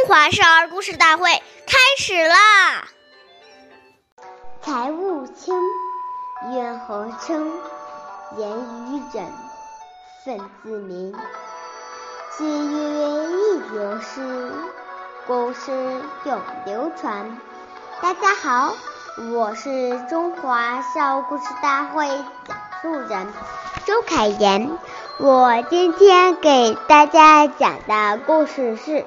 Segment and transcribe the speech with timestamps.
[0.00, 2.88] 中华少儿故事大会开始啦！
[4.62, 5.54] 财物轻，
[6.54, 7.52] 怨何生？
[8.38, 9.30] 言语忍，
[10.24, 11.14] 忿自明。
[12.30, 14.50] 岁月易流逝，
[15.26, 15.70] 故事
[16.24, 17.36] 永流传。
[18.00, 18.74] 大家好，
[19.34, 22.08] 我是中华少儿故事大会
[22.46, 23.26] 讲述人
[23.84, 24.70] 周凯言。
[25.18, 28.90] 我今天给大家讲的故事是《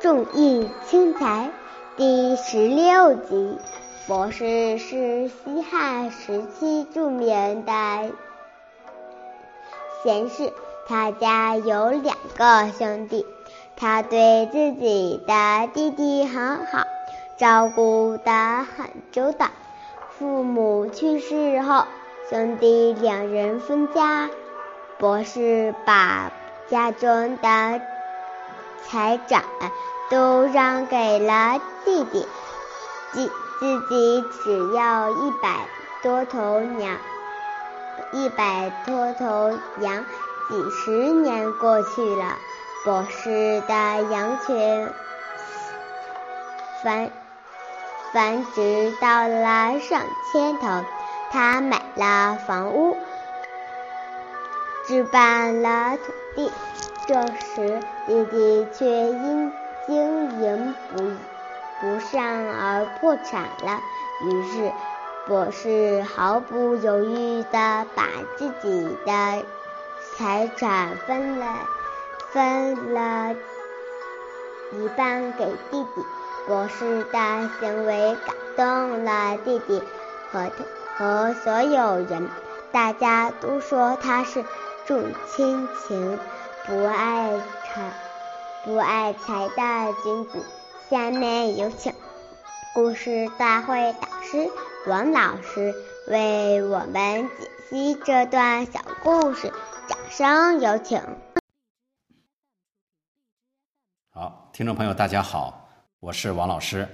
[0.00, 1.50] 重义轻财》
[1.98, 3.58] 第十六集。
[4.06, 7.72] 博士是西汉时期著名的
[10.02, 10.54] 贤士，
[10.88, 13.26] 他家有两个兄弟，
[13.76, 16.84] 他对自己的弟弟很好，
[17.36, 19.48] 照顾得很周到。
[20.18, 21.84] 父母去世后，
[22.30, 24.30] 兄弟两人分家。
[24.98, 26.32] 博士把
[26.68, 27.80] 家中的
[28.82, 29.44] 财产
[30.10, 32.26] 都让给了弟弟，
[33.12, 33.30] 自
[33.60, 35.68] 自己只要一百
[36.02, 36.98] 多头羊，
[38.12, 40.04] 一百多头羊。
[40.48, 42.36] 几十年过去了，
[42.84, 44.88] 博士的羊群
[46.82, 47.08] 繁
[48.12, 50.84] 繁殖到了上千头，
[51.30, 52.96] 他买了房屋。
[54.88, 56.50] 置办了土地，
[57.06, 59.52] 这时弟弟却因
[62.10, 63.80] 善而破产了。
[64.22, 64.72] 于是，
[65.26, 68.04] 博士毫不犹豫地把
[68.36, 69.44] 自己的
[70.16, 71.54] 财产分了
[72.32, 73.34] 分了
[74.72, 76.04] 一半给弟弟。
[76.46, 79.82] 博士的行为感动了弟弟
[80.32, 80.50] 和
[80.96, 82.28] 和所有人，
[82.72, 84.44] 大家都说他是。
[84.86, 86.18] 重亲情，
[86.66, 87.92] 不爱财，
[88.64, 90.44] 不爱财的君子。
[90.90, 91.92] 下面有请
[92.74, 94.50] 故事大会导师
[94.88, 95.72] 王老师
[96.08, 99.52] 为我们解析这段小故事，
[99.88, 101.00] 掌声有请。
[104.08, 105.70] 好，听众朋友，大家好，
[106.00, 106.88] 我是王老师。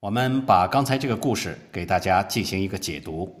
[0.00, 3.34] 我们把刚才这个故事给大家进行一个解读。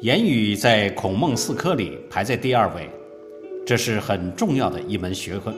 [0.00, 2.90] 言语在孔孟四科里排在第二位，
[3.66, 5.54] 这是很重要的一门学问。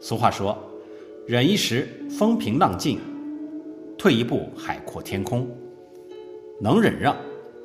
[0.00, 0.56] 俗话说
[1.26, 2.98] ：“忍一时，风平浪静；
[3.98, 5.48] 退一步，海阔天空。”
[6.60, 7.16] 能忍让，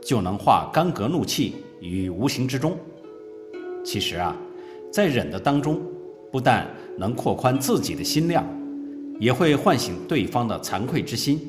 [0.01, 2.77] 就能化干戈怒气于无形之中。
[3.83, 4.35] 其实啊，
[4.91, 5.81] 在忍的当中，
[6.31, 6.67] 不但
[6.97, 8.45] 能扩宽自己的心量，
[9.19, 11.39] 也会唤醒对方的惭愧之心，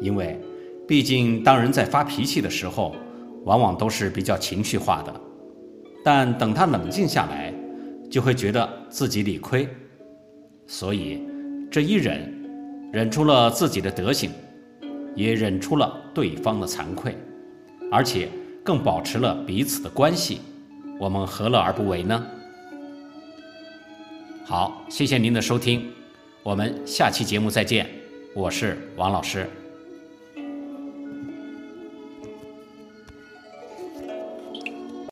[0.00, 0.40] 因为。
[0.86, 2.94] 毕竟，当人在发脾气的时候，
[3.44, 5.20] 往往都是比较情绪化的。
[6.04, 7.52] 但等他冷静下来，
[8.10, 9.66] 就会觉得自己理亏。
[10.66, 11.22] 所以，
[11.70, 12.30] 这一忍，
[12.92, 14.30] 忍出了自己的德行，
[15.14, 17.16] 也忍出了对方的惭愧，
[17.90, 18.28] 而且
[18.62, 20.40] 更保持了彼此的关系。
[21.00, 22.26] 我们何乐而不为呢？
[24.44, 25.90] 好，谢谢您的收听，
[26.42, 27.88] 我们下期节目再见。
[28.34, 29.48] 我是王老师。